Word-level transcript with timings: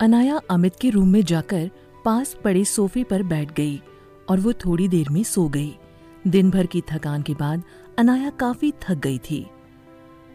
अनाया 0.00 0.40
अमित 0.50 0.72
के 0.80 0.90
रूम 0.90 1.08
में 1.08 1.22
जाकर 1.22 1.70
पास 2.04 2.36
पड़े 2.44 2.64
सोफे 2.64 3.04
पर 3.04 3.22
बैठ 3.22 3.54
गई 3.54 3.82
और 4.28 4.40
वो 4.40 4.52
थोड़ी 4.52 4.88
देर 4.88 5.08
में 5.10 5.22
सो 5.22 5.48
गई। 5.48 5.76
दिन 6.26 6.50
भर 6.50 6.66
की 6.66 6.80
थकान 6.80 7.22
के 7.22 7.34
बाद 7.34 7.62
अनाया 7.98 8.30
काफ़ी 8.30 8.72
थक 8.72 8.94
गई 8.94 9.18
थी। 9.18 9.46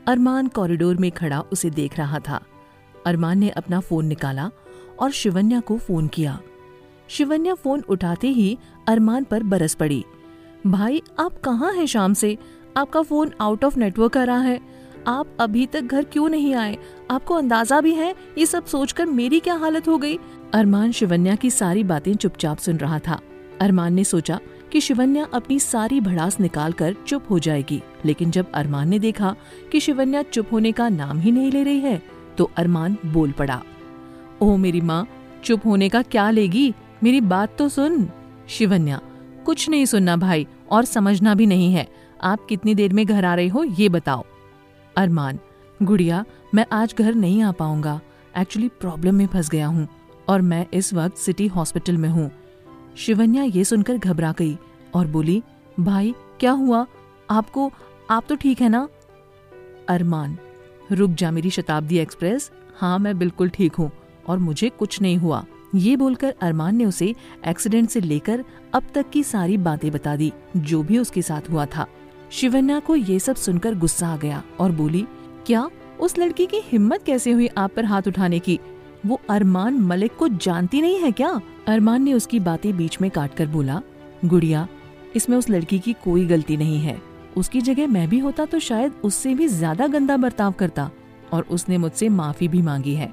अरमान 0.07 0.47
कॉरिडोर 0.47 0.97
में 0.97 1.11
खड़ा 1.11 1.41
उसे 1.41 1.69
देख 1.69 1.97
रहा 1.97 2.19
था। 2.19 2.41
अरमान 3.05 3.37
ने 3.37 3.49
अपना 3.49 3.79
फ़ोन 3.79 4.05
निकाला 4.05 4.51
और 4.99 5.11
शिवन्या 5.11 5.59
को 5.59 5.77
फ़ोन 5.77 6.07
किया। 6.07 6.39
शिवन्या 7.07 7.53
फ़ोन 7.53 7.83
उठाते 7.89 8.27
ही 8.27 8.57
अरमान 8.87 9.23
पर 9.23 9.43
बरस 9.43 9.73
पड़ी। 9.73 10.05
भाई, 10.67 11.01
आप 11.19 11.41
कहाँ 11.41 11.73
हैं 11.73 11.85
शाम 11.85 12.13
से? 12.13 12.37
आपका 12.77 13.01
फ़ोन 13.01 13.31
आउट 13.41 13.65
ऑफ़ 13.65 13.79
नेटवर्क 13.79 14.17
आ 14.17 14.23
रहा 14.23 14.41
है। 14.41 14.70
आप 15.07 15.37
अभी 15.39 15.65
तक 15.65 15.81
घर 15.81 16.03
क्यों 16.03 16.27
नहीं 16.29 16.53
आए? 16.55 16.77
आपको 17.11 17.35
अंदाज़ा 17.35 17.79
भी 17.81 17.93
है? 17.93 18.13
ये 18.37 18.45
सब 18.45 18.65
सोचकर 18.65 19.05
मेरी 19.05 19.39
क्या 19.39 19.55
हालत 19.55 19.87
हो 19.87 19.97
गई? 19.97 20.17
अरमान 20.53 20.91
शिवन्या 20.91 21.35
की 21.35 21.49
सारी 21.49 21.83
बातें 21.83 22.13
चुपचाप 22.15 22.57
सुन 22.57 22.77
रहा 22.77 22.99
था। 22.99 23.19
अरमान 23.61 23.93
ने 23.93 24.03
सोचा 24.03 24.39
कि 24.71 24.81
शिवन्या 24.81 25.27
अपनी 25.33 25.59
सारी 25.59 25.99
भड़ास 26.01 26.39
निकाल 26.39 26.73
कर 26.73 26.95
चुप 27.07 27.25
हो 27.29 27.39
जाएगी, 27.39 27.81
लेकिन 28.05 28.31
जब 28.31 28.51
अरमान 28.51 28.89
ने 28.89 28.99
देखा 28.99 29.35
कि 29.71 29.79
शिवन्या 29.79 30.21
चुप 30.23 30.51
होने 30.51 30.71
का 30.71 30.89
नाम 30.89 31.19
ही 31.19 31.31
नहीं 31.31 31.51
ले 31.51 31.63
रही 31.63 31.79
है 31.79 32.01
तो 32.37 32.49
अरमान 32.57 32.97
बोल 33.05 33.31
पड़ा, 33.31 33.61
ओह 34.41 34.57
मेरी 34.57 34.81
माँ, 34.81 35.07
चुप 35.43 35.65
होने 35.65 35.89
का 35.89 36.01
क्या 36.01 36.29
लेगी? 36.29 36.73
मेरी 37.03 37.21
बात 37.21 37.55
तो 37.57 37.67
सुन। 37.69 38.07
शिवन्या, 38.49 38.99
कुछ 39.45 39.69
नहीं 39.69 39.85
सुनना 39.85 40.15
भाई, 40.17 40.47
और 40.71 40.85
समझना 40.85 41.33
भी 41.35 41.45
नहीं 41.45 41.73
है। 41.73 41.87
आप 42.23 42.45
कितनी 42.45 42.75
देर 42.75 42.93
में 42.93 43.05
घर 43.05 43.25
आ 43.25 43.33
रहे 43.35 43.47
हो, 43.47 43.63
ये 43.63 43.89
बताओ। 43.89 44.23
अरमान, 44.95 45.39
गुड़िया, 45.83 46.25
मैं 46.55 46.65
आज 46.71 46.93
घर 46.99 47.15
नहीं 47.15 47.41
आ 47.43 47.51
पाऊँगा। 47.51 47.99
एक्चुअली 48.37 48.67
प्रॉब्लम 48.69 49.15
में 49.15 49.27
फंस 49.27 49.49
गया 49.49 49.67
हूँ 49.67 49.87
और 50.29 50.41
मैं 50.41 50.65
इस 50.73 50.93
वक्त 50.93 51.17
सिटी 51.17 51.47
हॉस्पिटल 51.47 51.97
में 51.97 52.09
हूँ। 52.09 52.29
शिवन्या 52.97 53.43
ये 53.43 53.63
सुनकर 53.63 53.97
घबरा 53.97 54.33
गई 54.37 54.57
और 54.93 55.07
बोली, 55.07 55.43
भाई, 55.79 56.13
क्या 56.39 56.51
हुआ? 56.51 56.85
आपको, 57.29 57.71
आप 58.09 58.25
तो 58.29 58.35
ठीक 58.35 58.61
है 58.61 58.69
ना? 58.69 58.87
अरमान, 59.89 60.37
रुक 60.91 61.11
जा 61.11 61.31
मेरी 61.31 61.49
शताब्दी 61.49 61.97
एक्सप्रेस। 61.97 62.51
हाँ 62.75 62.99
मैं 62.99 63.17
बिल्कुल 63.17 63.49
ठीक 63.49 63.75
हूँ 63.75 63.91
और 64.27 64.37
मुझे 64.37 64.69
कुछ 64.69 65.01
नहीं 65.01 65.17
हुआ। 65.17 65.43
ये 65.75 65.95
बोलकर 65.95 66.35
अरमान 66.41 66.75
ने 66.75 66.85
उसे 66.85 67.15
एक्सीडेंट 67.47 67.89
से 67.89 68.01
लेकर 68.01 68.43
अब 68.73 68.83
तक 68.95 69.09
की 69.09 69.23
सारी 69.23 69.57
बातें 69.57 69.91
बता 69.91 70.15
दी, 70.15 70.33
जो 70.57 70.83
भी 70.83 70.97
उसके 70.97 71.21
साथ 71.21 71.49
हुआ 71.49 71.65
था। 71.65 71.87
शिवन्या 72.31 72.79
को 72.79 72.95
ये 72.95 73.19
सब 73.19 73.35
सुनकर 73.35 73.75
गुस्सा 73.75 74.07
आ 74.07 74.17
गया 74.17 74.41
और 74.59 74.71
बोली, 74.71 75.05
क्या 75.45 75.69
उस 75.99 76.17
लड़की 76.17 76.45
की 76.45 76.59
हिम्मत 76.63 77.03
कैसे 77.03 77.31
हुई 77.31 77.47
आप 77.47 77.73
पर 77.75 77.85
हाथ 77.85 78.07
उठाने 78.07 78.39
की? 78.39 78.59
वो 79.05 79.19
अरमान 79.29 79.79
मलिक 79.79 80.15
को 80.15 80.27
जानती 80.27 80.81
नहीं 80.81 80.99
है 80.99 81.11
क्या? 81.11 81.39
अरमान 81.67 82.03
ने 82.03 82.13
उसकी 82.13 82.39
बातें 82.39 82.75
बीच 82.77 82.99
में 83.01 83.09
काट 83.11 83.33
कर 83.33 83.47
बोला, 83.47 83.81
गुड़िया, 84.25 84.67
इसमें 85.15 85.37
उस 85.37 85.49
लड़की 85.49 85.79
की 85.79 85.93
कोई 86.03 86.25
गलती 86.25 86.57
नहीं 86.57 86.79
है। 86.79 86.99
उसकी 87.37 87.61
जगह 87.61 87.87
मैं 87.87 88.07
भी 88.09 88.19
होता 88.19 88.45
तो 88.45 88.59
शायद 88.59 88.93
उससे 89.03 89.33
भी 89.35 89.47
ज़्यादा 89.47 89.87
गंदा 89.87 90.17
बर्ताव 90.17 90.51
करता 90.51 90.89
और 91.33 91.45
उसने 91.51 91.77
मुझसे 91.77 92.09
माफ़ी 92.09 92.47
भी 92.47 92.61
मांगी 92.61 92.93
है, 92.93 93.11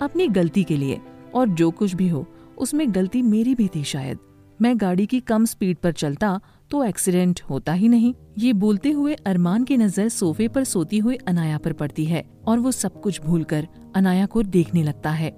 अपनी 0.00 0.28
गलती 0.28 0.64
के 0.64 0.76
लिए। 0.76 1.00
और 1.34 1.48
जो 1.48 1.70
कुछ 1.70 1.94
भी 1.94 2.08
हो, 2.08 2.26
उसमें 2.58 2.94
गलती 2.94 3.22
मेरी 3.22 3.54
भी 3.54 3.68
थी 3.68 3.82
शायद। 3.84 4.18
मैं 4.60 4.80
गाड़ी 4.80 5.06
की 5.06 5.20
कम 5.20 5.44
स्पीड 5.44 5.76
पर 5.76 5.92
चलता 5.92 6.40
तो 6.70 6.82
एक्सीडेंट 6.84 7.40
होता 7.50 7.72
ही 7.72 7.88
नहीं। 7.88 8.14
ये 8.38 8.52
बोलते 8.52 8.90
हुए 8.90 9.14
अरमान 9.14 9.64
की 9.64 9.76
नज़र 9.76 10.08
सोफे 10.08 10.48
पर 10.48 10.64
सोती 10.64 10.98
हुई 10.98 11.16
अनाया 11.16 11.58
पर 11.58 11.72
पड़ती 11.72 12.04
है 12.04 12.22
और 12.46 12.58
वो 12.58 12.70
सब 12.70 13.00
कुछ 13.00 13.20
भूलकर 13.22 13.66
अनाया 13.96 14.26
को 14.26 14.42
देखने 14.42 14.82
लगता 14.82 15.10
है। 15.10 15.30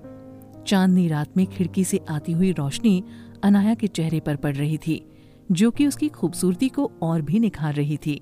चांदनी 0.66 1.06
रात 1.08 1.36
में 1.36 1.46
खिड़की 1.46 1.84
से 1.84 2.00
आती 2.10 2.32
हुई 2.32 2.52
रोशनी 2.52 3.02
अनाया 3.44 3.74
के 3.74 3.86
चेहरे 3.86 4.20
पर 4.20 4.36
पड़ 4.36 4.54
रही 4.56 4.78
थी, 4.78 5.00
जो 5.52 5.70
कि 5.70 5.86
उसकी 5.86 6.08
खूबसूरती 6.08 6.68
को 6.68 6.90
और 7.02 7.22
भी 7.22 7.38
निखार 7.38 7.74
रही 7.74 7.96
थी। 7.96 8.20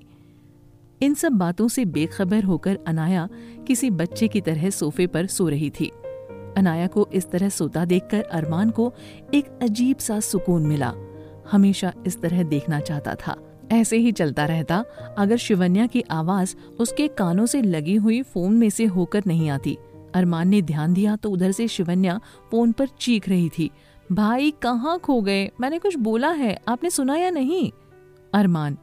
इन 1.01 1.13
सब 1.13 1.31
बातों 1.31 1.67
से 1.67 1.85
बेखबर 1.85 2.43
होकर 2.43 2.79
अनाया 2.87 3.27
किसी 3.67 3.89
बच्चे 3.89 4.27
की 4.27 4.41
तरह 4.41 4.69
सोफे 4.69 5.07
पर 5.07 5.25
सो 5.25 5.49
रही 5.49 5.69
थी। 5.69 5.91
अनाया 6.57 6.87
को 6.87 7.07
इस 7.13 7.29
तरह 7.31 7.49
सोता 7.49 7.85
देखकर 7.85 8.21
अरमान 8.21 8.69
को 8.69 8.93
एक 9.33 9.59
अजीब 9.61 9.97
सा 9.97 10.19
सुकून 10.19 10.65
मिला। 10.65 10.93
हमेशा 11.51 11.93
इस 12.07 12.21
तरह 12.21 12.43
देखना 12.43 12.79
चाहता 12.79 13.15
था। 13.15 13.35
ऐसे 13.71 13.97
ही 13.97 14.11
चलता 14.11 14.45
रहता, 14.45 14.83
अगर 15.17 15.37
शिवन्या 15.37 15.85
की 15.87 16.01
आवाज़ 16.01 16.55
उसके 16.79 17.07
कानों 17.07 17.45
से 17.45 17.61
लगी 17.61 17.95
हुई 17.95 18.21
फ़ोन 18.21 18.53
में 18.53 18.69
से 18.69 18.85
होकर 18.85 19.23
नहीं 19.27 19.49
आती। 19.49 19.77
अरमान 20.15 20.47
ने 20.47 20.61
ध्यान 20.61 20.93
दिया 20.93 21.15
तो 21.15 21.29
उधर 21.29 21.51
से 21.51 21.67
शिवन्या 21.67 22.19
फ़ोन 22.51 22.71
पर 22.71 22.87
चीख 22.87 23.29
रही 23.29 23.49
थी। 23.49 23.69
भाई, 24.11 24.51
कहाँ 24.51 24.99
खो 24.99 25.21
गए? 25.21 25.49
मैंने 25.59 25.79
कुछ 25.79 25.95
बोला 25.95 26.31
है, 26.31 26.57
आपने 26.67 26.89
सुना 26.89 27.17
या 27.17 27.29
नहीं? 27.29 27.71
अरमान 28.33 28.77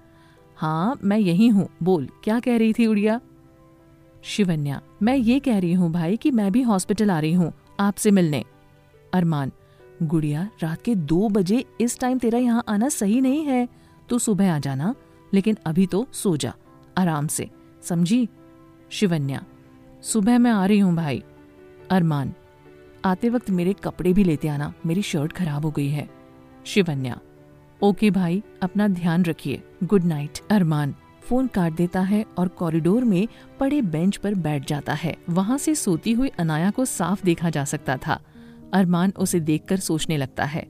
हाँ 0.56 0.98
मैं 1.04 1.18
यही 1.18 1.48
हूँ, 1.48 1.68
बोल, 1.82 2.08
क्या 2.24 2.40
कह 2.40 2.56
रही 2.56 2.72
थी 2.72 2.86
उड़िया? 2.86 3.20
शिवन्या, 4.22 4.80
मैं 5.02 5.16
ये 5.16 5.38
कह 5.38 5.58
रही 5.58 5.72
हूँ 5.72 5.90
भाई 5.92 6.16
कि 6.16 6.30
मैं 6.30 6.50
भी 6.52 6.62
हॉस्पिटल 6.62 7.10
आ 7.10 7.18
रही 7.20 7.32
हूँ, 7.32 7.52
आपसे 7.80 8.10
मिलने। 8.10 8.44
अरमान 9.14 9.52
गुड़िया, 10.02 10.48
रात 10.62 10.82
के 10.82 10.94
दो 10.94 11.28
बजे 11.28 11.64
इस 11.80 11.98
टाइम 12.00 12.18
तेरा 12.18 12.38
यहाँ 12.38 12.64
आना 12.68 12.88
सही 12.88 13.20
नहीं 13.20 13.44
है। 13.44 13.68
तो 14.08 14.18
सुबह 14.18 14.54
आ 14.54 14.58
जाना, 14.58 14.94
लेकिन 15.34 15.56
अभी 15.66 15.86
तो 15.86 16.06
सो 16.12 16.36
जा, 16.36 16.54
आराम 16.98 17.26
से। 17.26 17.48
समझी? 17.82 18.28
शिवन्या, 18.90 19.44
सुबह 20.02 20.38
मैं 20.38 20.50
आ 20.50 20.66
रही 20.66 20.78
हूँ 20.78 20.94
भाई। 20.96 21.22
अरमान, 21.90 22.32
आते 23.04 23.28
वक्त 23.28 23.50
मेरे 23.50 23.72
कपड़े 23.72 24.12
भी 24.12 24.24
लेते 24.24 24.48
आना, 24.48 24.72
मेरी 24.86 25.02
शर्ट 25.02 25.32
खराब 25.32 25.64
हो 25.64 25.70
गई 25.70 25.88
है। 25.88 26.08
शिवन्या, 26.64 27.18
ओके 27.82 28.10
भाई, 28.10 28.42
अपना 28.62 28.88
ध्यान 28.88 29.24
रखिए। 29.24 29.62
गुड 29.84 30.04
नाइट 30.04 30.38
अरमान। 30.50 30.94
फ़ोन 31.22 31.46
काट 31.46 31.72
देता 31.72 32.00
है 32.00 32.24
और 32.38 32.48
कॉरिडोर 32.48 33.04
में 33.04 33.26
पड़े 33.60 33.80
बेंच 33.82 34.16
पर 34.16 34.34
बैठ 34.34 34.66
जाता 34.68 34.92
है। 34.92 35.16
वहाँ 35.30 35.58
से 35.58 35.74
सोती 35.74 36.12
हुई 36.12 36.28
अनाया 36.28 36.70
को 36.70 36.84
साफ़ 36.84 37.24
देखा 37.24 37.50
जा 37.50 37.64
सकता 37.64 37.96
था। 37.96 38.20
अरमान 38.74 39.12
उसे 39.18 39.40
देखकर 39.40 39.76
सोचने 39.76 40.16
लगता 40.16 40.44
है, 40.44 40.66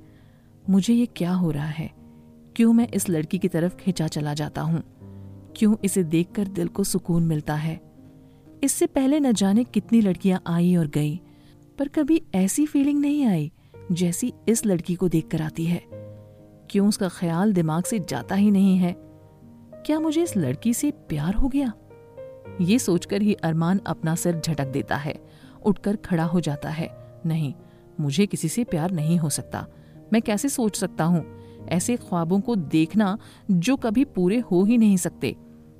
मुझे 0.70 0.94
ये 0.94 1.06
क्या 1.06 1.32
हो 1.32 1.50
रहा 1.50 1.66
है? 1.66 1.90
क्यों 2.56 2.72
मैं 2.72 2.88
इस 2.88 3.08
लड़की 3.08 3.38
की 3.38 3.48
तरफ़ 3.48 3.76
खिंचा 3.76 4.06
चला 4.06 4.34
जाता 4.34 4.62
हूँ? 4.62 4.82
क्यों 5.56 5.76
इसे 5.84 6.04
देखकर 6.04 6.48
दिल 6.48 6.68
को 6.68 6.84
सुकून 6.84 7.22
मिलता 7.22 7.54
है? 7.54 7.80
इससे 8.64 8.86
पहले 8.86 9.20
न 9.20 9.32
जाने 9.32 9.64
कितनी 9.64 10.00
लड़कियाँ 10.00 10.42
आई 10.46 10.76
और 10.76 10.86
गई, 10.86 11.20
पर 11.78 11.88
कभी 11.88 12.22
ऐसी 12.34 12.66
फीलिंग 12.66 13.00
नहीं 13.00 13.26
आई, 13.26 13.52
जैसी 13.92 14.32
इस 14.48 14.66
लड़की 14.66 14.94
को 14.94 15.08
देखकर 15.08 15.42
आती 15.42 15.64
है। 15.64 15.82
क्यों 16.70 16.88
उसका 16.88 17.08
ख्याल 17.08 17.52
दिमाग 17.52 17.84
से 17.84 17.98
जाता 17.98 18.34
ही 18.34 18.50
नहीं 18.50 18.76
है? 18.76 18.96
क्या 19.86 20.00
मुझे 20.00 20.22
इस 20.22 20.36
लड़की 20.36 20.74
से 20.74 20.90
प्यार 20.90 21.34
हो 21.34 21.48
गया? 21.48 21.72
ये 22.60 22.78
सोचकर 22.78 23.22
ही 23.22 23.34
अरमान 23.34 23.80
अपना 23.86 24.14
सिर 24.14 24.40
झटक 24.40 24.66
देता 24.66 24.96
है, 24.96 25.14
उठकर 25.66 25.96
खड़ा 25.96 26.24
हो 26.24 26.40
जाता 26.40 26.70
है, 26.70 26.88
नहीं 27.26 27.54
मुझे 28.00 28.26
किसी 28.26 28.48
से 28.48 28.64
प्यार 28.64 28.90
नहीं 28.90 29.18
हो 29.18 29.28
सकता। 29.28 29.66
मैं 30.12 30.22
कैसे 30.22 30.48
सोच 30.48 30.76
सकता 30.76 31.04
हूँ? 31.04 31.24
ऐसे 31.68 31.96
ख्वाबों 31.96 32.40
को 32.40 32.56
देखना 32.56 33.18
जो 33.50 33.76
कभी 33.76 34.04
पूरे 34.04 34.38
हो 34.38 34.64
ही 34.64 34.78
नहीं 34.78 34.96
सकते। 34.96 35.36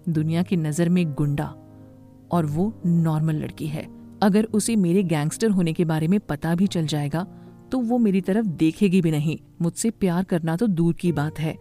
दुनिया 0.08 0.42
की 0.42 0.56
नज़र 0.56 0.88
में 0.88 1.14
गुंडा। 1.14 1.54
और 2.32 2.46
वो 2.46 2.72
नॉर्मल 2.86 3.34
लड़की 3.34 3.66
है। 3.66 3.86
अगर 4.22 4.44
उसे 4.44 4.76
मेरे 4.76 5.02
गैंगस्टर 5.02 5.50
होने 5.50 5.72
के 5.72 5.84
बारे 5.84 6.08
में 6.08 6.18
पता 6.20 6.54
भी 6.54 6.66
चल 6.66 6.86
जाएगा 6.86 7.26
तो 7.72 7.78
वो 7.78 7.98
मेरी 7.98 8.20
तरफ़ 8.20 8.46
देखेगी 8.46 9.00
भी 9.00 9.10
नहीं। 9.10 9.38
मुझसे 9.62 9.90
प्यार 9.90 10.24
करना 10.24 10.56
तो 10.56 10.66
दूर 10.66 10.94
की 10.94 11.12
बात 11.12 11.38
है। 11.40 11.56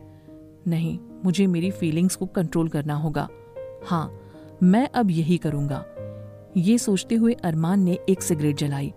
नहीं, 0.67 0.99
मुझे 1.25 1.47
मेरी 1.47 1.71
फीलिंग्स 1.71 2.15
को 2.15 2.25
कंट्रोल 2.25 2.69
करना 2.69 2.95
होगा। 2.95 3.27
हाँ 3.85 4.11
मैं 4.63 4.87
अब 4.89 5.11
यही 5.11 5.37
करूँगा। 5.37 5.83
ये 6.57 6.77
सोचते 6.77 7.15
हुए 7.15 7.33
अरमान 7.33 7.83
ने 7.83 7.97
एक 8.09 8.21
सिगरेट 8.21 8.57
जलाई। 8.57 8.93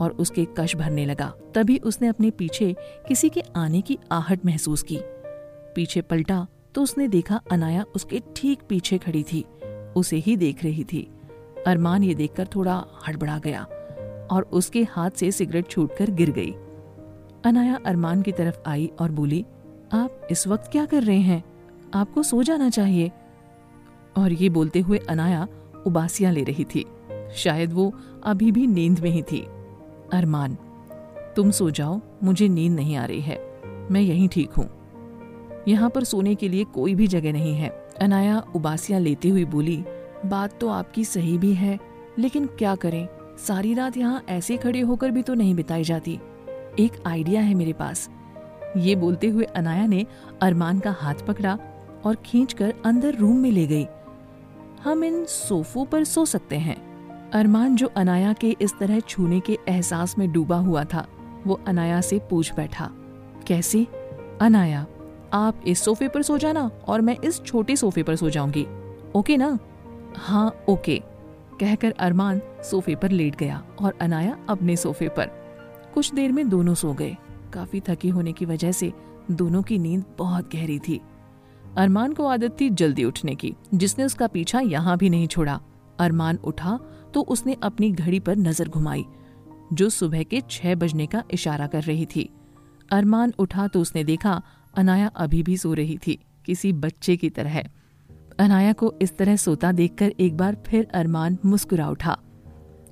और 0.00 0.10
उसके 0.10 0.46
कश 0.58 0.76
भरने 0.76 1.06
लगा। 1.06 1.32
तभी 1.54 1.78
उसने 1.78 2.08
अपने 2.08 2.30
पीछे 2.30 2.76
किसी 3.08 3.28
के 3.28 3.42
आने 3.56 3.80
की 3.80 3.98
आहट 4.12 4.46
महसूस 4.46 4.82
की। 4.82 4.98
पीछे 5.74 6.00
पलटा 6.00 6.46
तो 6.74 6.82
उसने 6.82 7.08
देखा 7.08 7.40
अनाया 7.52 7.84
उसके 7.94 8.22
ठीक 8.36 8.62
पीछे 8.68 8.98
खड़ी 8.98 9.22
थी। 9.22 9.44
उसे 9.96 10.16
ही 10.16 10.36
देख 10.36 10.64
रही 10.64 10.84
थी। 10.84 11.10
अरमान 11.66 12.02
ये 12.02 12.14
देखकर 12.14 12.46
थोड़ा 12.46 12.84
हड़बड़ा 13.08 13.38
गया 13.38 13.62
और 14.30 14.42
उसके 14.52 14.82
हाथ 14.82 15.10
से 15.10 15.30
सिगरेट 15.32 15.68
छूटकर 15.68 16.10
गिर 16.10 16.30
गई। 16.30 16.52
अनाया 17.44 17.78
अरमान 17.86 18.22
की 18.22 18.32
तरफ़ 18.32 18.60
आई 18.66 18.90
और 19.00 19.10
बोली, 19.10 19.46
आप 19.92 20.28
इस 20.30 20.46
वक्त 20.46 20.72
क्या 20.72 20.86
कर 20.86 21.02
रहे 21.02 21.20
हैं? 21.20 21.44
आपको 21.94 22.22
सो 22.22 22.42
जाना 22.42 22.70
चाहिए। 22.70 23.12
और 24.16 24.32
ये 24.32 24.48
बोलते 24.48 24.80
हुए 24.80 24.98
अनाया 24.98 25.48
उबासियाँ 25.86 26.32
ले 26.32 26.44
रही 26.44 26.64
थी। 26.64 26.84
शायद 27.36 27.72
वो 27.72 27.94
अभी 28.24 28.52
भी 28.52 28.66
नींद 28.66 29.00
में 29.00 29.10
ही 29.10 29.22
थी। 29.22 29.46
अरमान, 30.12 30.54
तुम 31.36 31.50
सो 31.50 31.70
जाओ, 31.70 32.00
मुझे 32.22 32.48
नींद 32.48 32.72
नहीं 32.72 32.96
आ 32.96 33.04
रही 33.04 33.20
है। 33.20 33.38
मैं 33.90 34.00
यहीं 34.00 34.28
ठीक 34.28 34.50
हूँ। 34.50 34.68
यहाँ 35.68 35.90
पर 35.90 36.04
सोने 36.04 36.34
के 36.34 36.48
लिए 36.48 36.64
कोई 36.64 36.94
भी 36.94 37.06
जगह 37.06 37.32
नहीं 37.32 37.54
है। 37.54 37.68
अनाया 38.00 38.42
उबासियाँ 38.56 39.00
लेते 39.00 39.28
हुए 39.28 39.44
बोली, 39.44 39.84
बात 40.26 40.58
तो 40.60 40.68
आपकी 40.68 41.04
सही 41.04 41.38
भी 41.38 41.54
है, 41.54 41.78
लेकिन 42.18 42.46
क्या 42.46 42.74
करें? 42.74 43.08
सारी 43.38 43.74
रात 43.74 43.96
यहाँ 43.96 44.24
ऐसे 44.28 44.56
खड़े 44.56 44.80
होकर 44.80 45.10
भी 45.10 45.22
तो 45.22 45.34
नहीं 45.34 45.54
बिताई 45.54 45.84
जाती। 45.84 46.20
एक 46.78 47.02
आइडिया 47.06 47.40
है 47.40 47.54
मेरे 47.54 47.72
पास। 47.72 48.10
ये 48.76 48.96
बोलते 48.96 49.28
हुए 49.28 49.44
अनाया 49.44 49.86
ने 49.86 50.06
अरमान 50.42 50.78
का 50.78 50.90
हाथ 50.90 51.14
पकड़ा 51.14 51.58
और 52.04 52.16
खींचकर 52.16 52.74
अंदर 52.86 53.14
रूम 53.14 53.36
में 53.36 53.50
ले 53.50 53.66
गई। 53.66 53.86
हम 54.82 55.04
इन 55.04 55.24
सोफों 55.24 55.84
पर 55.84 56.04
सो 56.04 56.24
सकते 56.24 56.56
हैं। 56.56 56.91
अरमान 57.32 57.76
जो 57.76 57.86
अनाया 57.86 58.32
के 58.32 58.56
इस 58.60 58.74
तरह 58.78 59.00
छूने 59.00 59.40
के 59.40 59.58
एहसास 59.68 60.18
में 60.18 60.32
डूबा 60.32 60.56
हुआ 60.56 60.84
था, 60.84 61.06
वो 61.46 61.60
अनाया 61.66 62.00
से 62.00 62.18
पूछ 62.30 62.52
बैठा, 62.54 62.90
कैसे? 63.46 63.86
अनाया, 64.40 64.86
आप 65.32 65.62
इस 65.66 65.84
सोफे 65.84 66.08
पर 66.08 66.22
सो 66.22 66.36
जाना 66.38 66.70
और 66.88 67.00
मैं 67.00 67.16
इस 67.24 67.42
छोटे 67.42 67.76
सोफे 67.76 68.02
पर 68.02 68.16
सो 68.16 68.30
जाऊँगी। 68.30 68.66
ओके 69.16 69.36
ना? 69.36 69.58
हाँ 70.16 70.64
ओके, 70.68 71.02
कहकर 71.60 71.94
अरमान 71.98 72.40
सोफे 72.64 72.94
पर 72.94 73.10
लेट 73.10 73.36
गया 73.36 73.62
और 73.80 73.98
अनाया 74.00 74.36
अपने 74.48 74.76
सोफे 74.76 75.08
पर। 75.08 75.30
कुछ 75.94 76.14
देर 76.14 76.32
में 76.32 76.48
दोनों 76.48 76.74
सो 76.74 76.92
गए। 76.92 77.16
काफ़ी 77.52 77.80
थके 77.80 78.08
होने 78.08 78.32
की 78.32 78.44
वजह 78.44 78.72
से 78.72 78.92
दोनों 79.30 79.62
की 79.62 79.78
नींद 79.78 80.04
बहुत 80.18 80.54
गहरी 80.54 80.78
थी। 80.78 81.00
अरमान 81.76 82.12
को 82.12 82.26
आदत 82.26 82.56
थी 82.60 82.70
जल्दी 82.70 83.04
उठने 83.04 83.34
की, 83.34 83.54
जिसने 83.74 84.04
उसका 84.04 84.26
पीछा 84.26 84.60
यहाँ 84.60 84.98
भी 84.98 85.10
नहीं 85.10 85.26
छोड़ा। 85.26 85.60
अरमान 86.02 86.36
उठा 86.44 86.78
तो 87.14 87.20
उसने 87.22 87.56
अपनी 87.62 87.90
घड़ी 87.90 88.20
पर 88.20 88.36
नज़र 88.38 88.68
घुमाई, 88.68 89.04
जो 89.72 89.88
सुबह 89.90 90.22
के 90.22 90.40
छह 90.50 90.74
बजने 90.74 91.06
का 91.06 91.22
इशारा 91.32 91.66
कर 91.66 91.82
रही 91.82 92.06
थी। 92.06 92.28
अरमान 92.90 93.32
उठा 93.38 93.66
तो 93.66 93.80
उसने 93.80 94.04
देखा, 94.04 94.40
अनाया 94.74 95.06
अभी 95.16 95.42
भी 95.42 95.56
सो 95.56 95.72
रही 95.74 95.96
थी, 95.98 96.18
किसी 96.46 96.72
बच्चे 96.74 97.16
की 97.16 97.30
तरह। 97.30 97.62
अनाया 98.38 98.72
को 98.72 98.92
इस 99.02 99.16
तरह 99.16 99.36
सोता 99.36 99.72
देखकर 99.72 100.12
एक 100.20 100.36
बार 100.36 100.56
फिर 100.66 100.88
अरमान 100.94 101.38
मुस्कुरा 101.44 101.88
उठा। 101.88 102.18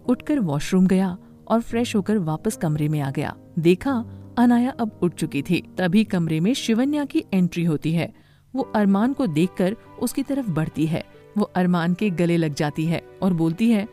उठकर 0.09 0.39
वॉशरूम 0.41 0.87
गया 0.87 1.17
और 1.49 1.61
फ्रेश 1.61 1.95
होकर 1.97 2.19
वापस 2.21 2.57
कमरे 2.57 2.89
में 2.89 3.01
आ 3.01 3.11
गया। 3.11 3.35
देखा, 3.59 3.93
अनाया 4.39 4.71
अब 4.71 4.99
उठ 5.03 5.15
चुकी 5.15 5.43
थी। 5.43 5.63
तभी 5.79 6.05
कमरे 6.05 6.41
में 6.41 6.53
शिवन्या 6.55 7.05
की 7.05 7.25
एंट्री 7.35 7.65
होती 7.65 7.93
है। 7.93 8.13
वो 8.55 8.63
अरमान 8.75 9.13
को 9.13 9.27
देखकर 9.29 9.77
उसकी 10.01 10.23
तरफ़ 10.23 10.51
बढ़ती 10.51 10.87
है। 10.87 11.05
वो 11.39 11.45
अरमान 11.57 11.95
के 11.95 12.11
गले 12.11 12.37
लग 12.37 12.55
जाती 12.55 12.85
है 12.87 13.03
और 13.23 13.33
बोलती 13.33 13.71
है, 13.71 13.87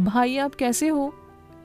भाई, 0.00 0.36
आप 0.36 0.54
कैसे 0.54 0.88
हो? 0.88 1.12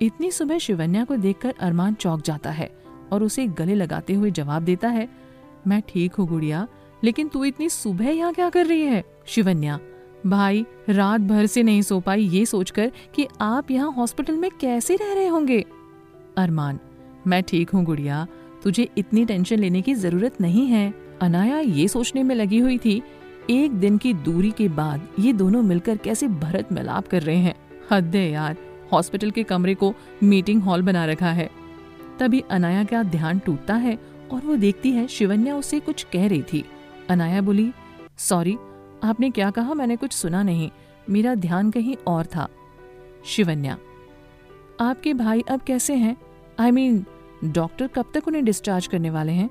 इतनी 0.01 0.31
सुबह 0.31 0.57
शिवन्या 0.57 1.03
को 1.03 1.15
देखकर 1.15 1.53
अरमान 1.59 1.93
चौक 1.93 2.21
जाता 2.21 2.51
है 2.51 2.71
और 3.11 3.23
उसे 3.23 3.47
गले 3.47 3.75
लगाते 3.75 4.13
हुए 4.13 4.31
जवाब 4.31 4.63
देता 4.63 4.89
है, 4.89 5.07
मैं 5.67 5.81
ठीक 5.89 6.13
हूँ 6.13 6.27
गुड़िया, 6.27 6.67
लेकिन 7.03 7.27
तू 7.27 7.43
इतनी 7.45 7.69
सुबह 7.69 8.09
यहाँ 8.09 8.33
क्या 8.33 8.49
कर 8.49 8.65
रही 8.65 8.81
है? 8.81 9.03
शिवन्या, 9.25 9.79
भाई, 10.25 10.65
रात 10.89 11.21
भर 11.21 11.45
से 11.45 11.63
नहीं 11.63 11.81
सो 11.81 11.99
पाई 11.99 12.23
ये 12.23 12.45
सोचकर 12.45 12.91
कि 13.15 13.27
आप 13.41 13.71
यहाँ 13.71 13.91
हॉस्पिटल 13.91 14.37
में 14.37 14.49
कैसे 14.51 14.95
रह 14.95 15.13
रहे 15.13 15.27
होंगे? 15.27 15.63
अरमान, 16.37 16.79
मैं 17.27 17.41
ठीक 17.43 17.69
हूँ 17.69 17.83
गुड़िया, 17.85 18.25
तुझे 18.63 18.87
इतनी 18.97 19.25
टेंशन 19.25 19.59
लेने 19.59 19.81
की 19.81 19.93
ज़रूरत 19.93 20.41
नहीं 20.41 20.65
है। 20.67 20.93
अनाया 21.21 21.59
ये 21.59 21.87
सोचने 21.87 22.23
में 22.23 22.35
लगी 22.35 22.59
हुई 22.59 22.77
थी 22.77 23.01
एक 23.49 23.71
दिन 23.71 23.97
की 23.97 24.13
दूरी 24.13 24.51
के 24.51 24.67
बाद 24.69 25.07
ये 25.19 25.33
दोनों 25.33 25.61
मिलकर 25.61 25.97
कैसे 25.97 26.27
भरत 26.27 26.71
मिलाप 26.71 27.07
कर 27.07 27.21
रहे 27.21 27.37
हैं? 27.37 27.55
हद 27.91 28.15
है 28.15 28.31
यार 28.31 28.57
हॉस्पिटल 28.91 29.31
के 29.31 29.43
कमरे 29.43 29.75
को 29.75 29.93
मीटिंग 30.23 30.61
हॉल 30.63 30.81
बना 30.81 31.05
रखा 31.05 31.31
है। 31.31 31.49
तभी 32.19 32.43
अनाया 32.51 32.83
का 32.83 33.03
ध्यान 33.03 33.39
टूटता 33.39 33.75
है 33.75 33.97
और 34.31 34.41
वो 34.41 34.55
देखती 34.55 34.91
है 34.91 35.07
शिवन्या 35.07 35.55
उसे 35.55 35.79
कुछ 35.79 36.03
कह 36.03 36.27
रही 36.27 36.43
थी। 36.43 36.63
अनाया 37.09 37.41
बोली 37.41 37.71
सॉरी 38.17 38.57
आपने 39.03 39.29
क्या 39.29 39.51
कहा? 39.51 39.73
मैंने 39.73 39.95
कुछ 39.95 40.13
सुना 40.13 40.43
नहीं। 40.43 40.69
मेरा 41.09 41.35
ध्यान 41.35 41.71
कहीं 41.71 41.95
और 42.07 42.25
था। 42.25 42.47
शिवन्या 43.25 43.77
आपके 44.81 45.13
भाई 45.13 45.41
अब 45.41 45.61
कैसे 45.61 45.95
हैं? 45.95 46.15
I 46.59 46.69
I 46.69 46.73
mean 46.73 46.99
mean, 46.99 47.55
doctor 47.55 47.87
कब 47.87 48.11
तक 48.13 48.27
उन्हें 48.27 48.45
डिस्चार्ज 48.45 48.87
करने 48.87 49.09
वाले 49.09 49.31
हैं? 49.31 49.49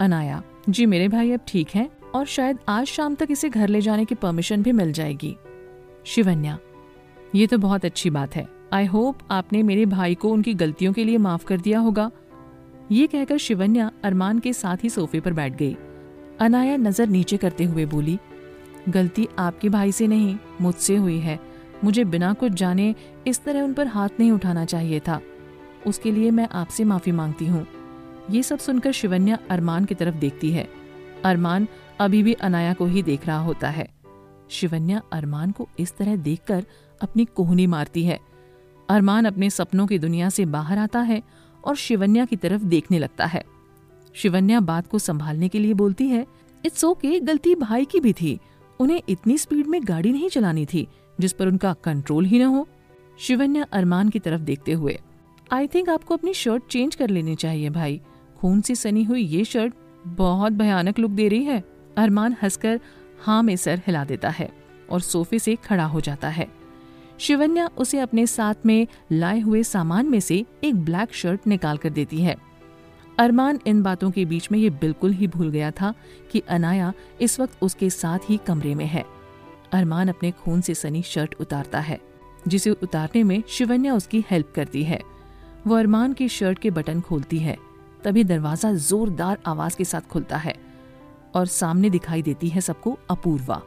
अनाया 0.00 0.42
जी 0.68 0.86
मेरे 0.86 1.08
भाई 1.08 1.32
अब 1.32 1.40
ठीक 1.48 1.68
हैं। 1.74 1.88
और 2.14 2.24
शायद 2.26 2.58
आज 2.68 2.86
शाम 2.86 3.14
तक 3.14 3.28
इसे 3.30 3.48
घर 3.48 3.68
ले 3.68 3.80
जाने 3.80 4.04
की 4.04 4.14
परमिशन 4.14 4.62
भी 4.62 4.72
मिल 4.72 4.92
जाएगी। 4.92 5.36
शिवन्या, 6.04 6.58
ये 7.34 7.46
तो 7.46 7.58
बहुत 7.58 7.84
अच्छी 7.84 8.10
बात 8.10 8.36
है। 8.36 8.48
आई 8.72 8.86
होप 8.86 9.18
आपने 9.30 9.62
मेरे 9.62 9.84
भाई 9.86 10.14
को 10.14 10.28
उनकी 10.28 10.54
गलतियों 10.54 10.92
के 10.92 11.04
लिए 11.04 11.18
माफ़ 11.18 11.44
कर 11.44 11.60
दिया 11.60 11.78
होगा। 11.78 12.10
ये 12.92 13.06
कहकर 13.06 13.36
शिवन्या 13.36 13.90
अरमान 14.04 14.38
के 14.38 14.52
साथ 14.52 14.84
ही 14.84 14.90
सोफे 14.90 15.20
पर 15.20 15.32
बैठ 15.32 15.56
गई। 15.56 15.76
अनाया 16.40 16.76
नज़र 16.76 17.08
नीचे 17.08 17.36
करते 17.36 17.64
हुए 17.64 17.84
बोली, 17.86 18.18
गलती 18.88 19.28
आपके 19.38 19.68
भाई 19.68 19.92
से 19.92 20.06
नहीं, 20.06 20.36
मुझसे 20.60 20.96
हुई 20.96 21.18
है। 21.18 21.38
मुझे 21.84 22.04
बिना 22.04 22.32
कुछ 22.32 22.52
जाने 22.52 22.94
इस 23.26 23.42
तरह 23.44 23.62
उन 23.62 23.72
पर 23.74 23.86
हाथ 23.86 24.08
नहीं 24.20 24.32
उठाना 24.32 24.64
चाहिए 24.64 25.00
था। 25.00 25.20
उसके 25.86 26.12
लिए 26.12 26.30
मैं 26.30 26.48
आपसे 26.52 26.84
माफ़ी 26.84 27.12
मांगती 27.12 27.46
हूँ। 27.46 27.66
ये 28.30 28.42
सब 28.42 28.58
सुनकर 28.58 28.92
शिवन्या 28.92 29.38
अरमान 29.50 29.84
की 29.84 29.94
तरफ़ 29.94 30.14
देखती 30.14 30.50
है। 30.50 30.68
अरमान 31.24 31.66
अभी 32.00 32.22
भी 32.22 32.32
अनाया 32.32 32.72
को 32.74 32.86
ही 32.86 33.02
देख 33.02 33.26
रहा 33.26 33.38
होता 33.38 33.68
है। 33.68 33.88
शिवन्या 34.50 35.00
अरमान 35.12 35.50
को 35.50 35.68
इस 35.78 35.96
तरह 35.96 36.16
देखकर 36.16 36.64
अपनी 37.02 37.24
कोहनी 37.24 37.66
मारती 37.66 38.04
है। 38.04 38.18
अरमान 38.88 39.24
अपने 39.24 39.50
सपनों 39.50 39.86
की 39.86 39.98
दुनिया 39.98 40.28
से 40.28 40.44
बाहर 40.44 40.78
आता 40.78 41.00
है 41.00 41.22
और 41.64 41.76
शिवन्या 41.76 42.24
की 42.24 42.36
तरफ़ 42.36 42.62
देखने 42.62 42.98
लगता 42.98 43.26
है। 43.26 43.44
शिवन्या 44.14 44.60
बात 44.60 44.86
को 44.86 44.98
संभालने 44.98 45.48
के 45.48 45.58
लिए 45.58 45.74
बोलती 45.74 46.06
है 46.08 46.26
इट्स 46.64 46.84
ओके 46.84 47.18
गलती 47.20 47.54
भाई 47.54 47.84
की 47.84 48.00
भी 48.00 48.12
थी। 48.12 48.38
उन्हें 48.80 49.02
इतनी 49.08 49.36
स्पीड 49.38 49.66
में 49.66 49.80
गाड़ी 49.84 50.12
नहीं 50.12 50.28
चलानी 50.28 50.64
थी, 50.66 50.86
जिस 51.20 51.32
पर 51.32 51.48
उनका 51.48 51.72
कंट्रोल 51.84 52.24
ही 52.24 52.38
न 52.38 52.42
हो। 52.42 52.66
शिवन्या 53.18 53.66
अरमान 53.72 54.08
की 54.08 54.18
तरफ़ 54.18 54.40
देखते 54.40 54.72
हुए 54.72 54.98
आई 55.52 55.66
थिंक 55.66 55.88
आपको 55.88 56.16
अपनी 56.16 56.34
शर्ट 56.34 56.62
चेंज 56.70 56.94
कर 56.94 57.10
लेनी 57.10 57.34
चाहिए 57.34 57.70
भाई। 57.70 58.00
खून 58.38 58.60
से 58.60 58.74
सनी 58.74 59.02
हुई 59.04 59.22
ये 59.22 59.44
शर्ट 59.44 59.74
बहुत 60.06 60.52
भयानक 60.52 60.98
लुक 60.98 61.10
दे 61.10 61.28
रही 61.28 61.44
है। 61.44 61.62
अरमान 61.96 62.36
हंसकर 62.42 62.80
हाँ 63.22 63.42
में 63.42 63.54
सर 63.56 63.80
हिला 63.86 64.04
देता 64.04 64.28
है 64.28 64.50
और 64.90 65.00
सोफे 65.00 65.38
से 65.38 65.56
खड़ा 65.56 65.84
हो 65.84 66.00
जाता 66.00 66.28
है। 66.28 66.46
शिवन्या 67.18 67.68
उसे 67.78 67.98
अपने 67.98 68.26
साथ 68.26 68.66
में 68.66 68.86
लाए 69.12 69.40
हुए 69.40 69.62
सामान 69.62 70.06
में 70.06 70.20
से 70.20 70.44
एक 70.64 70.84
ब्लैक 70.84 71.14
शर्ट 71.14 71.46
निकाल 71.46 71.76
कर 71.76 71.90
देती 71.90 72.22
है। 72.22 72.36
अरमान 73.18 73.58
इन 73.66 73.82
बातों 73.82 74.10
के 74.10 74.24
बीच 74.24 74.50
में 74.52 74.58
ये 74.58 74.70
बिल्कुल 74.70 75.12
ही 75.12 75.26
भूल 75.28 75.50
गया 75.50 75.70
था 75.70 75.92
कि 76.32 76.42
अनाया 76.48 76.92
इस 77.20 77.38
वक्त 77.40 77.62
उसके 77.62 77.90
साथ 77.90 78.18
ही 78.28 78.36
कमरे 78.46 78.74
में 78.74 78.86
है। 78.86 79.04
अरमान 79.72 80.08
अपने 80.08 80.30
खून 80.30 80.60
से 80.60 80.74
सनी 80.74 81.02
शर्ट 81.02 81.34
उतारता 81.40 81.80
है, 81.80 82.00
जिसे 82.48 82.70
उतारने 82.72 83.22
में 83.22 83.42
शिवन्या 83.48 83.94
उसकी 83.94 84.24
हेल्प 84.30 84.52
करती 84.54 84.84
है। 84.84 85.00
वो 85.66 85.74
अरमान 85.74 86.12
की 86.12 86.28
शर्ट 86.28 86.58
के 86.58 86.70
बटन 86.70 87.00
खोलती 87.00 87.38
है, 87.38 87.56
तभी 88.04 88.24
दरवाज़ा 88.24 88.72
जोरदार 88.72 89.38
आवाज़ 89.46 89.76
के 89.76 89.84
साथ 89.84 90.00
खुलता 90.00 90.36
है। 90.36 90.54
और 91.34 91.46
सामने 91.46 91.90
दिखाई 91.90 92.22
देती 92.22 92.48
है 92.48 92.60
सबको 92.60 92.98
अपूर्वा, 93.10 93.60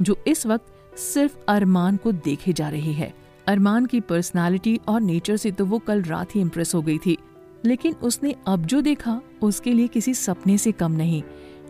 जो 0.00 0.16
इस 0.26 0.46
वक्त 0.46 0.96
सिर्फ़ 0.98 1.36
अरमान 1.48 1.96
को 1.96 2.12
देखे 2.12 2.52
जा 2.52 2.68
रही 2.68 2.92
है। 2.92 3.12
अरमान 3.46 3.86
की 3.86 4.00
पर्सनालिटी 4.00 4.78
और 4.88 5.00
नेचर 5.00 5.36
से 5.36 5.50
तो 5.50 5.66
वो 5.66 5.78
कल 5.78 6.02
रात 6.02 6.34
ही 6.36 6.40
इम्प्रेस 6.40 6.74
हो 6.74 6.82
गई 6.82 6.98
थी, 6.98 7.16
लेकिन 7.64 7.94
उसने 7.94 8.34
अब 8.46 8.64
जो 8.64 8.80
देखा, 8.80 9.20
उसके 9.42 9.72
लिए 9.72 9.86
किसी 9.88 10.14
सपने 10.14 10.58
से 10.58 10.72
कम 10.72 10.92
नहीं। 10.92 11.22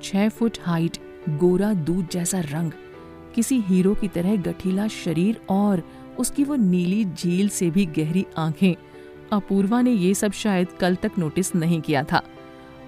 छह 0.03 0.29
फुट 0.29 0.59
हाइट 0.63 0.99
गोरा 1.31 1.73
दूध 1.75 2.09
जैसा 2.09 2.41
रंग, 2.41 2.73
किसी 3.35 3.61
हीरो 3.61 3.95
की 3.95 4.09
तरह 4.09 4.37
गठीला 4.37 4.89
शरीर 4.89 5.41
और 5.51 5.83
उसकी 6.19 6.45
वो 6.45 6.55
नीली 6.57 7.05
झील 7.05 7.49
से 7.49 7.71
भी 7.71 7.87
गहरी 7.89 8.25
आँखें। 8.39 8.75
अपूर्वा 9.33 9.81
ने 9.83 9.91
ये 9.91 10.15
सब 10.15 10.33
शायद 10.33 10.73
कल 10.81 10.95
तक 10.95 11.13
नोटिस 11.19 11.55
नहीं 11.55 11.81
किया 11.81 12.03
था। 12.05 12.23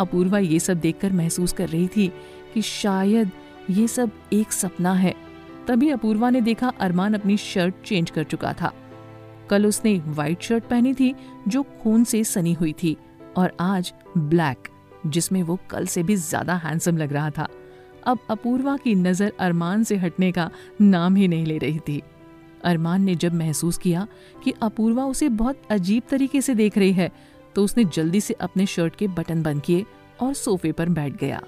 अपूर्वा 0.00 0.38
ये 0.38 0.58
सब 0.60 0.80
देखकर 0.80 1.12
महसूस 1.12 1.52
कर 1.52 1.68
रही 1.68 1.88
थी 1.88 2.08
कि 2.54 2.62
शायद 2.62 3.30
ये 3.70 3.86
सब 3.88 4.10
एक 4.32 4.52
सपना 4.52 4.92
है। 4.92 5.14
तभी 5.68 5.90
अपूर्वा 5.90 6.30
ने 6.30 6.40
देखा 6.40 6.72
अरमान 6.80 7.14
अपनी 7.14 7.36
शर्ट 7.36 7.74
चेंज 7.84 8.10
कर 8.10 8.24
चुका 8.24 8.52
था। 8.52 8.72
कल 9.50 9.66
उसने 9.66 9.98
व्हाइट 9.98 10.42
शर्ट 10.42 10.64
पहनी 10.64 10.94
थी, 10.94 11.14
जो 11.48 11.62
खून 11.82 12.04
से 12.04 12.24
सनी 12.24 12.52
हुई 12.52 12.72
थी, 12.72 12.96
और 13.36 13.52
आज 13.60 13.92
ब्लैक, 14.18 14.68
जिसमें 15.06 15.42
वो 15.42 15.58
कल 15.70 15.86
से 15.86 16.02
भी 16.02 16.16
ज़्यादा 16.16 16.54
हैंडसम 16.54 16.96
लग 16.96 17.12
रहा 17.12 17.30
था। 17.30 17.48
अब 18.06 18.18
अपूर्वा 18.30 18.76
की 18.76 18.94
नज़र 18.94 19.32
अरमान 19.40 19.84
से 19.84 19.96
हटने 19.96 20.30
का 20.32 20.50
नाम 20.80 21.16
ही 21.16 21.28
नहीं 21.28 21.46
ले 21.46 21.58
रही 21.58 21.78
थी। 21.78 22.02
अरमान 22.64 23.02
ने 23.02 23.14
जब 23.14 23.34
महसूस 23.34 23.78
किया 23.78 24.06
कि 24.44 24.54
अपूर्वा 24.62 25.04
उसे 25.04 25.28
बहुत 25.28 25.62
अजीब 25.70 26.02
तरीके 26.08 26.40
से 26.40 26.54
देख 26.54 26.78
रही 26.78 26.92
है 26.92 27.10
तो 27.56 27.64
उसने 27.64 27.84
जल्दी 27.84 28.20
से 28.20 28.34
अपने 28.34 28.66
शर्ट 28.66 28.96
के 28.96 29.08
बटन 29.08 29.42
बंद 29.42 29.62
किए 29.62 29.84
और 30.20 30.34
सोफे 30.34 30.72
पर 30.72 30.88
बैठ 30.88 31.12
गया। 31.12 31.40